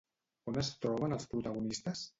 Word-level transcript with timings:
On 0.51 0.57
es 0.61 0.71
troben 0.87 1.15
els 1.19 1.31
protagonistes? 1.37 2.07